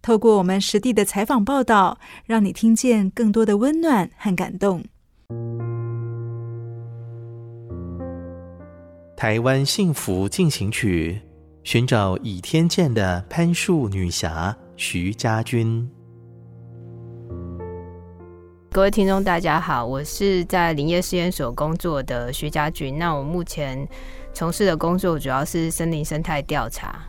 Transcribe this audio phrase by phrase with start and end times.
[0.00, 4.82] 透过我们实地的采访报道，让你听见更多的温暖和感动。
[9.16, 11.20] 台湾幸福进行曲，
[11.64, 15.90] 寻找倚天剑的攀树女侠徐佳君。
[18.70, 22.96] 各位听众，大家好，我是在林业试验所工作的徐佳君。
[22.96, 23.86] 那我目前
[24.32, 27.02] 从事的工作主要是森林生态调查。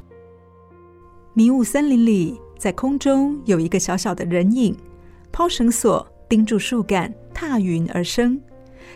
[1.33, 2.41] 迷雾森林里。
[2.59, 4.75] 在空中有一个小小的人影，
[5.31, 8.39] 抛绳索，盯住树干，踏云而生。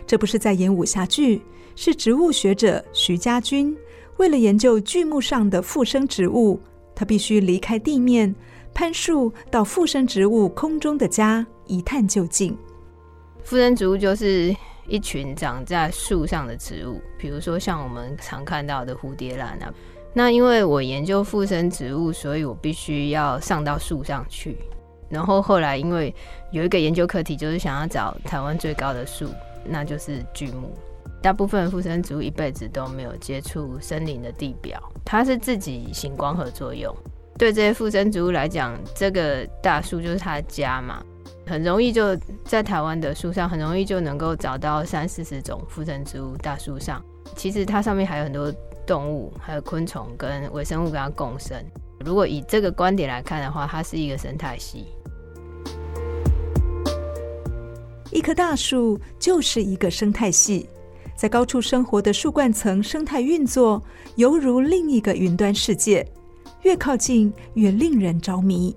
[0.06, 1.40] 这不是在演武侠剧，
[1.74, 3.74] 是植物学者徐佳君
[4.18, 6.60] 为了研究巨木上的附生植物，
[6.94, 8.34] 他必须离开地面，
[8.74, 12.54] 攀树到附生植物空中的家，一探究竟。
[13.42, 14.54] 附生植物就是
[14.86, 19.72] 一群长在树上的植物，比如说像我们常看到的蝴蝶兰啊。
[20.16, 24.56] 那因为我研究附生植物，所以我必须要上到树上去。
[25.10, 26.14] 然后后来因为
[26.52, 29.28] 有一个研究课题，就是想要找台湾最高的树，
[29.64, 30.72] 那就是巨木。
[31.20, 36.94] 大部分附生植物一辈子都没有接触森林的地表，它是自己行光合作用。
[37.36, 41.02] 对这些附生植物来讲，这个大树就是它的家嘛，
[41.44, 46.36] 很容易就在台湾的树上，很容易就能够找到三四十种附生植物。
[46.36, 47.02] 大树上
[47.34, 48.54] 其实它上面还有很多。
[48.86, 51.56] 动物还有昆虫跟微生物跟它共生。
[52.04, 54.86] 如果以这个观点来看的话，它是一个生态系。
[58.10, 60.68] 一棵大树就是一个生态系，
[61.16, 63.82] 在高处生活的树冠层生态运作，
[64.16, 66.06] 犹如另一个云端世界，
[66.62, 68.76] 越靠近越令人着迷。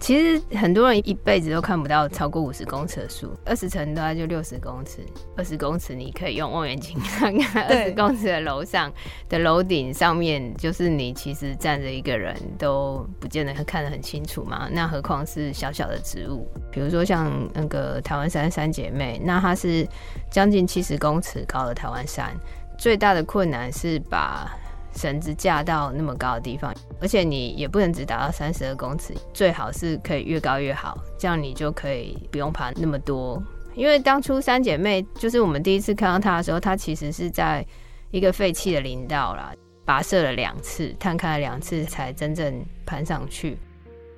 [0.00, 4.98] 其实很多人一辈子都看不到超过五十公尺的树，二十层大概就六十公尺，
[5.34, 8.92] 二十公尺你可以用望远镜看看，二十公尺的楼上
[9.30, 14.68] 的楼顶上面，就是你其实站着一个人都不见得看得很清楚嘛。
[14.70, 19.88] 那何况是小小的植物，比如说像那个台湾山三姐妹，那它是
[20.30, 22.30] 将近七十公尺高的台湾山，
[22.76, 24.54] 最大的困难是把
[24.94, 33.42] 绳子架到那么高的地方，而且你也不能只达到三十二公尺，最好是可以越高越好，这样你就可以不用爬那么多。
[33.74, 37.66] 因为当初三姐妹就是我们第一次看到它的时候，它其实是在
[38.12, 39.52] 一个废弃的林道啦，
[39.84, 43.58] 跋涉了两次，探勘了两次才真正攀上去。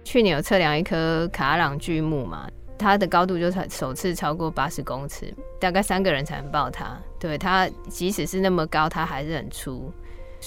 [0.04, 2.47] 去年有测量一棵卡朗巨木嘛，
[2.78, 6.97] 它的高度就才首次超过八十公尺，大概三个人才能抱它。
[7.19, 9.91] 对，它即使是那么高，它还是很粗。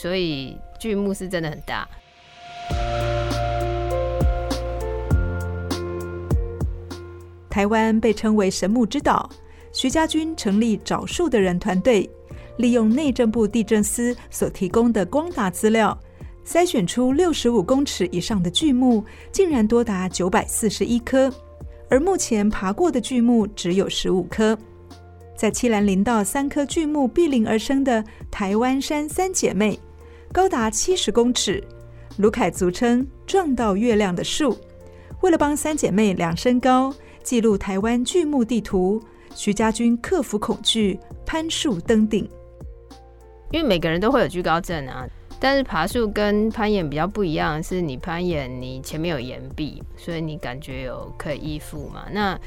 [0.02, 1.86] 所以巨木是真的很大。
[7.50, 9.30] 台湾被称为神木之岛，
[9.74, 12.10] 徐家军成立找树的人团队，
[12.56, 16.00] 利用内政部地政司所提供的光达资料，
[16.46, 19.04] 筛选出六十五公尺以上的巨木，
[19.34, 21.30] 竟然多达九百四十一棵，
[21.90, 24.58] 而目前爬过的巨木只有十五棵。
[25.36, 28.02] 在七兰林道三棵巨木毗邻而生的
[28.32, 29.78] 台湾山三姐妹。
[30.32, 31.64] 高达七十公尺，
[32.18, 34.56] 卢凯俗称“撞到月亮的树”。
[35.22, 36.94] 为了帮三姐妹量身高，
[37.24, 39.02] 记录台湾巨木地图，
[39.34, 42.30] 徐家军克服恐惧，攀树登顶。
[43.50, 45.04] 因为每个人都会有惧高症啊，
[45.40, 52.06] 但是爬树跟攀岩比较不一样，是你攀岩你前面有岩壁，所以你感觉有可以依附嘛。
[52.12, 52.40] 那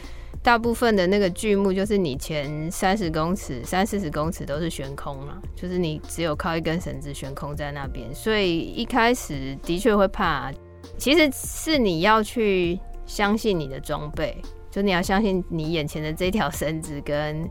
[0.42, 10.52] 大部分的那个剧目，就是你前三十公尺、三四十公尺都是悬空嘛，就是你只有靠一根绳子悬空在那边，所以一开始的确会怕。
[10.98, 14.36] 其实是你要去相信你的装备，
[14.68, 17.48] 就你要相信你眼前的这条绳子跟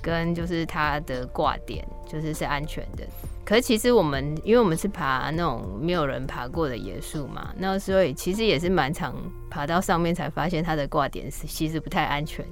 [0.00, 3.04] 跟就是它的挂点，就是是安全的。
[3.44, 9.14] 可是其实我们，因为我们是爬那种没有人爬过的野树嘛，那所以其实也是蛮常
[9.50, 12.46] 爬到上面才发现它的挂点是其实不太安全，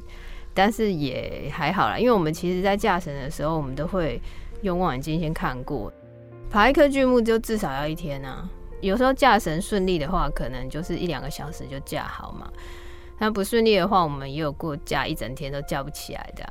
[0.52, 4.20] 但是也还好啦，因为我们其实在架绳的时候，我们都会
[4.62, 5.92] 用望远镜先看过，
[6.50, 8.48] 爬一棵巨木就至少要一天啊，
[8.80, 12.50] 有时候架绳顺利的话，可能就是一两个小时就架好嘛，
[13.16, 16.44] 那不顺利的话，我们也有过架一整天都架不起来的。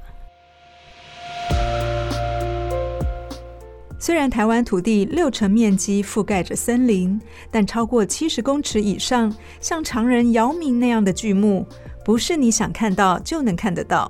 [4.02, 7.20] 虽然台湾土地六成面积覆盖着森林，
[7.52, 11.68] 但超过七十公尺以上，像常人姚明那样的巨木，
[12.06, 14.10] 不是你想看到就能看得到。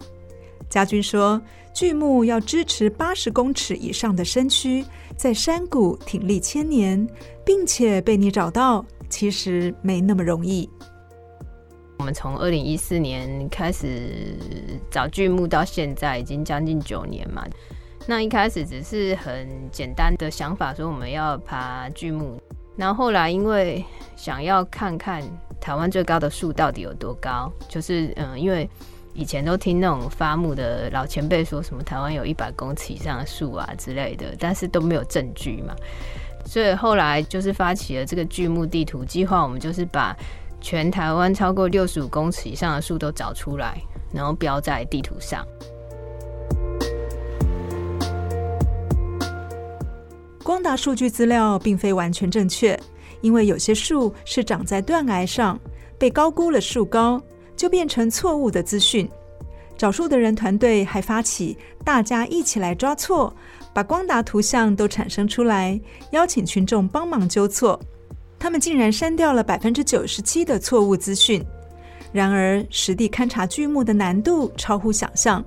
[0.70, 1.42] 家军说，
[1.74, 4.86] 巨木要支持八十公尺以上的身躯，
[5.18, 7.08] 在山谷挺立千年，
[7.44, 10.70] 并且被你找到，其实没那么容易。
[11.98, 14.38] 我们从二零一四年开始
[14.92, 17.44] 找巨木，到现在已经将近九年嘛。
[18.10, 22.42] 那一开始只是很简单的想法，说我们要爬巨木，
[22.76, 23.86] 然后后来因为
[24.16, 25.22] 想要看看
[25.62, 28.68] 台湾最高的树到底有多高，就是嗯，因为
[29.14, 35.76] 以前都听那种伐木的老前辈说什么台湾有一百公尺以上的树啊之类的，但是都没有证据嘛，
[36.48, 40.18] 所以后来就是发起了这个巨木地图计划，我们就是把
[40.60, 43.80] 全台湾超过六十五公尺以上的树都找出来，
[44.12, 45.46] 然后标在地图上。
[50.50, 52.76] 光达数据资料并非完全正确，
[53.22, 55.60] 因为有些树是长在断崖上，
[56.00, 57.22] 被高估了树高，
[57.56, 59.08] 就变成错误的资讯。
[59.78, 61.56] 找树的人团队还发起
[61.86, 63.32] “大家一起来抓错”，
[63.76, 65.80] 把光达图像都产生出来，
[66.14, 67.80] 邀请群众帮忙纠错。
[68.40, 71.46] 他们竟然删掉了百分之九十七的错误资讯。
[72.12, 75.46] 然而，实地勘察巨木的难度超乎想象，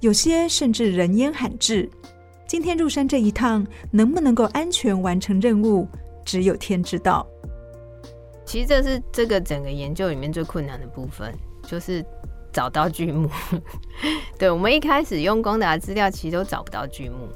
[0.00, 1.88] 有些甚至人烟罕至。
[2.52, 5.88] 今天入山这一趟，能不能够安全完成任务，
[6.22, 7.26] 只有天知道。
[8.44, 11.32] 其实这是这个整个研究里面最困难的部分，
[11.66, 12.04] 就是
[12.52, 13.26] 找到巨木。
[14.38, 17.26] 对，我们一开始用光达资料，其实都找不到巨木。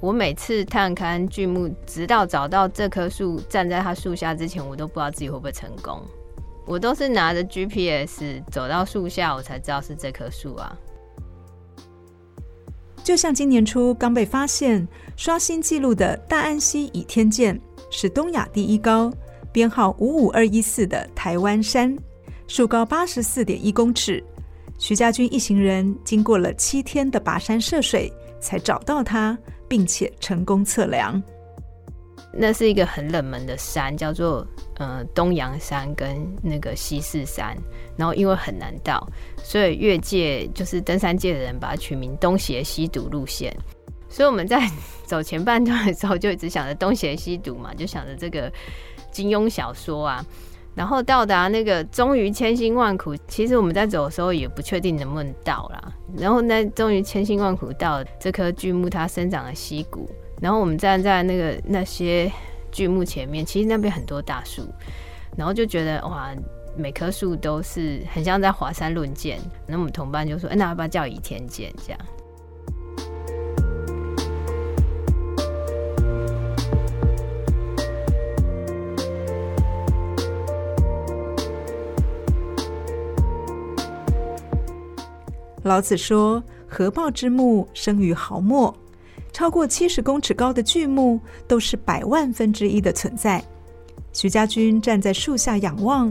[0.00, 6.02] 我每次探勘巨木，直到找到这棵树，站在它树下之前，我都不知道自己会不会成功。
[6.66, 10.76] 我都是拿着 GPS 走到树下，我才知道是这棵树啊。
[13.06, 17.56] 就像今年初刚被发现、刷新纪录的大安溪倚天剑，
[17.88, 19.12] 是东亚第一高，
[19.52, 21.96] 编号五五二一四的台湾山，
[22.48, 24.20] 树高八十四点一公尺。
[24.76, 29.38] 徐家军一行人经过了七天的跋山涉水，才找到它，
[29.68, 31.22] 并且成功测量。
[32.38, 34.46] 那是一个很冷门的山，叫做
[34.78, 37.56] 呃东洋山跟那个西四山，
[37.96, 39.06] 然后因为很难到，
[39.42, 43.54] 所以越界就是登山界的人把它取名东邪西毒路线。
[44.08, 44.70] 所以我们在
[45.04, 48.50] 走前半段的时候就一直想着东邪西毒嘛，就想着这个
[49.10, 50.24] 金庸小说啊。
[50.74, 55.92] 然后到达那个终于千辛万苦，其实我们在走的时候也不确定能不能到啦。
[56.16, 60.06] 然后那终于千辛万苦到这棵巨木它生长的溪谷。
[60.40, 62.30] 然后我们站在那个那些
[62.70, 64.68] 巨木前面，其实那边很多大树，
[65.36, 66.30] 然后就觉得哇，
[66.76, 69.38] 每棵树都是很像在华山论剑。
[69.66, 72.00] 那我们同伴就说：“哎，那要不要叫倚天剑？”这样。
[85.62, 88.72] 老子说：“合抱之木，生于毫末。”
[89.36, 93.44] 超过七十公尺高的巨木都是百万分之一的存在。
[94.10, 96.08] 徐家军站在树下仰望，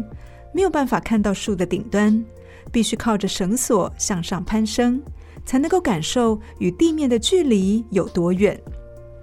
[0.53, 2.23] 没有办法看到树的顶端，
[2.71, 5.01] 必须靠着绳索向上攀升，
[5.43, 8.61] 才能够感受与地面的距离有多远。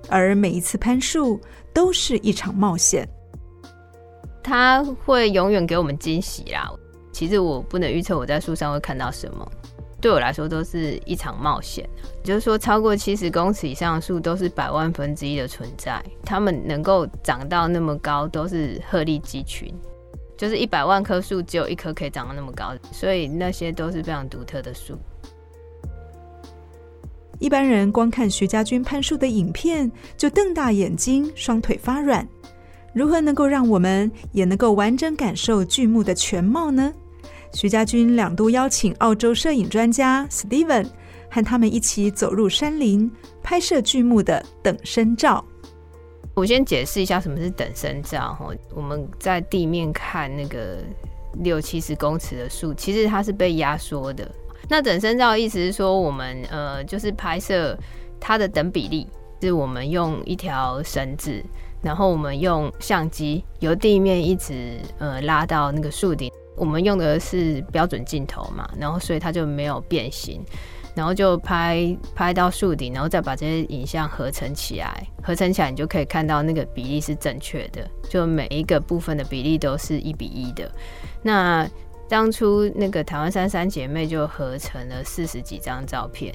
[0.08, 1.40] 而每一次攀树
[1.72, 3.08] 都是一场冒险。
[4.42, 6.68] 他会永远给我们惊喜啦。
[7.12, 9.48] 其实我不能预测我在树上会看到什么。
[10.02, 11.88] 对我来说都是一场冒险，
[12.24, 19.72] 就是说超过七十公尺以上的树都是百万分之一的存在，它们能够长到那么高都是鹤立鸡群，
[20.36, 24.98] 就是一百万棵树只有一棵可以长到那么高，所以那些都是非常独特的树。
[27.38, 32.26] 一般人光看徐家军攀树的影片就瞪大眼睛，双腿发软，
[32.92, 36.92] 如何能够让我们也能够完整感受巨木的全貌呢？
[37.54, 40.86] 徐家军两度邀请澳洲摄影专家 Steven
[41.30, 43.10] 和他们一起走入山林，
[43.42, 45.44] 拍摄巨木的等身照。
[46.34, 48.48] 我先解释一下什么是等身照哈。
[48.74, 50.78] 我们在地面看那个
[51.42, 54.28] 六七十公尺的树，其实它是被压缩的。
[54.68, 57.78] 那等身照意思是说，我们呃就是拍摄
[58.18, 59.06] 它的等比例，
[59.42, 61.42] 是我们用一条绳子，
[61.82, 66.32] 然后我们用相机由地面一直呃拉到那个树顶。
[66.62, 70.40] 我们用的是标准镜头嘛，然后所以它就没有变形。
[70.94, 80.70] 然后就拍拍到树顶，然后再把这些影像合成起来，合成起来你就可以看到那个比例是正确的，就每一个部分的比例都是一比一的。
[81.22, 81.66] 那
[82.10, 86.30] 当初那个台湾山三姐妹就合成了四十几张照片，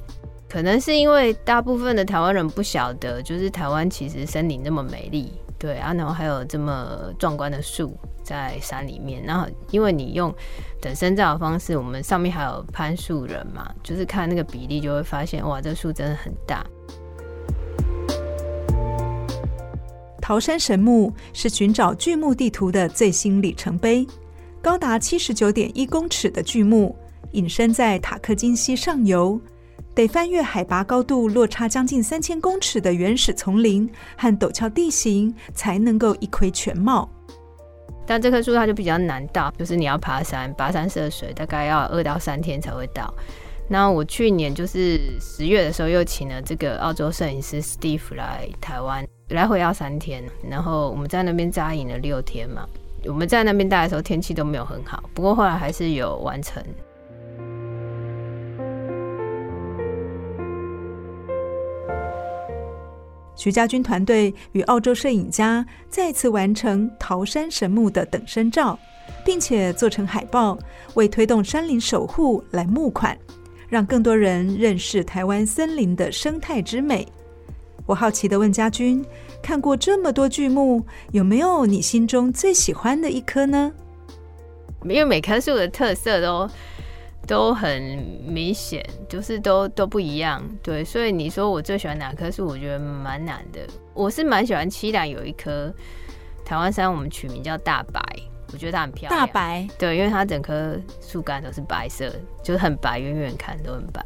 [0.50, 7.96] 可能是因为大部分的台湾人不晓得，就是台湾其实森林那么美丽，对啊，然后还有这么壮观的树。
[8.28, 10.36] 在山里面，然后因为你用
[10.82, 16.66] 等身照的方式，我们上面还有攀树人嘛，就是看那个比例就会发现，哇，这树真的很大。
[20.22, 24.06] 桃山神木是寻找巨木地图的最新里程碑，
[24.62, 26.94] 高达七十九点一公尺的巨木
[27.32, 29.40] 隐身在塔克金溪上游，
[29.96, 37.10] 得翻越海拔高度落差将近三千公尺的原始丛林和陡峭地形，才能够一窥全貌。
[38.08, 43.14] 但这棵树它就比较难到，就是你要爬山，跋山涉水，大概要二到三天才会到。
[43.70, 52.66] 那我去年就是十月的时候，又请了这个澳洲摄影师 Steve 来台湾，来回要三天，然后我们在那边扎营了六天嘛。
[53.06, 56.64] 我们在那边待的时候天气都没有很好，不过后来还是有完成。
[63.38, 68.78] 徐家军团队与澳洲摄影家再次完成桃山神木的等身照，
[69.24, 70.58] 并且做成海报，
[70.96, 73.16] 为推动山林守护来募款，
[73.70, 77.08] 让更多人认识台湾森林的生态之美。
[77.86, 79.06] 我好奇地问家军：
[79.42, 83.72] 看过这么多巨木，有没有你心中最喜欢的一棵呢？
[84.84, 86.50] 因为每棵树的特色都。
[87.28, 87.82] 都很
[88.26, 92.48] 明显，就是都都不一样，对，所以你说我最喜欢哪棵树？
[92.48, 93.60] 我觉得蛮难的。
[93.94, 95.72] 我是蛮喜欢七兰有一棵
[96.46, 98.02] 台湾山，我们取名叫大白，
[98.54, 99.20] 我觉得它很漂亮。
[99.20, 102.10] 大白，对，因为它整棵树干都是白色，
[102.42, 104.04] 就是很白，远远看都很白。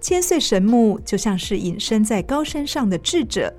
[0.00, 3.52] 千岁神木就像是隐身在高山上的智者，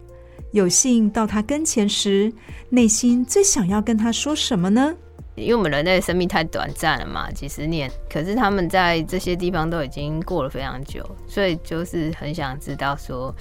[0.52, 2.32] 有幸到他跟前时，
[2.70, 4.94] 内心最想要跟他说什么呢？
[5.38, 7.90] 因为我们人类的生命太短暂了嘛，几十年。
[8.10, 13.32] 可是他们在这些地方都已经过了非常久，所以就是很想知道说，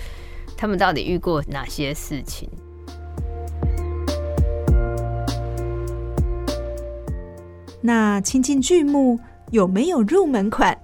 [0.58, 2.50] 他们到底遇过哪些事情。
[7.80, 9.18] 那亲近巨木
[9.50, 10.76] 有没有入门款？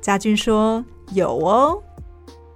[0.00, 0.82] 家军说
[1.12, 1.82] 有哦。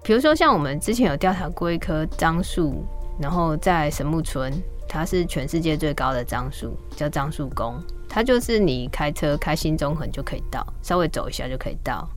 [0.03, 2.83] 比如说像我们之前有调查过一棵樟树，
[3.21, 4.51] 然后在神木村。
[4.93, 7.81] 它是全世界最高的樟树，叫樟树宫。
[8.09, 12.09] 它就是你开车开新中横就可以到，稍微走一下就可以到。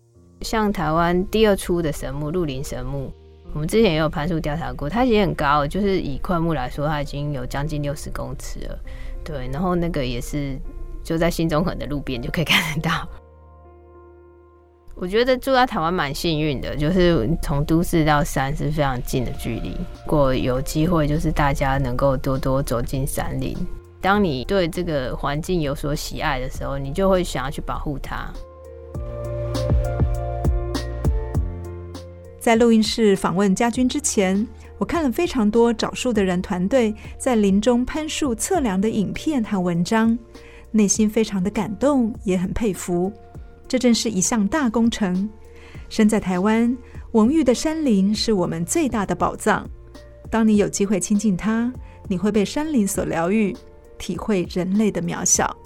[0.42, 3.14] 像台湾第二粗的神木鹿林神木，
[3.54, 8.80] 我们之前也有攀树调查过，它也很高，就是以块木来说，它已经有将近六十公尺了。
[9.24, 10.58] 对，然后那个也是
[11.04, 13.08] 就在新中横的路边就可以看得到。
[14.96, 19.76] 我觉得住在台湾蛮幸运的，就是从都市到山是非常近的距离。
[20.06, 23.58] 如果有机会，就是大家能够多多走进山林。
[24.00, 28.32] 当你对这个环境有所喜爱的时候，你就会想要去保护它。
[32.40, 34.48] 在录音室访问家军之前，
[34.78, 40.18] 我看了非常多找树的人团队在林中攀树测量的影片和文章，
[40.72, 43.12] 内心非常的感动，也很佩服。
[43.74, 45.28] 这真是一项大工程。
[45.90, 46.78] 身在台湾，
[47.14, 49.68] 文玉的山林是我们最大的宝藏。
[50.30, 51.74] 当你有机会亲近它，
[52.08, 53.52] 你会被山林所疗愈，
[53.98, 55.58] 体会人类的渺小。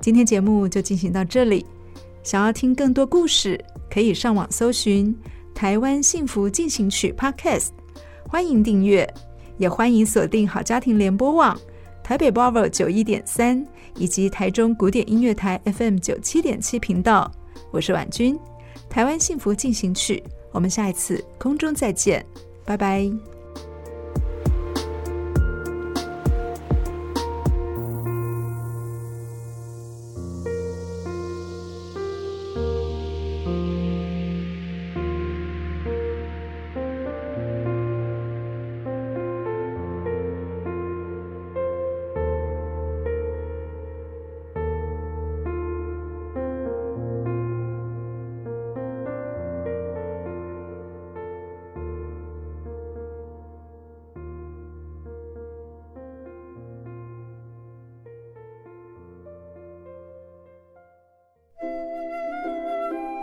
[0.00, 1.66] 今天节目就进行到这里。
[2.22, 3.62] 想要听更多故事，
[3.94, 5.14] 可以上网搜寻
[5.54, 7.68] 《台湾幸福进行曲》Podcast，
[8.26, 9.08] 欢迎订阅，
[9.56, 11.56] 也欢迎锁定好家庭联播网
[12.02, 17.30] 台北 Bravo 九一点三以及台中古典音乐台 FM 九七点七频道。
[17.70, 18.34] 我是婉君，
[18.90, 20.20] 《台湾幸福进行曲》，
[20.50, 22.26] 我们下一次空中再见，
[22.64, 23.33] 拜拜。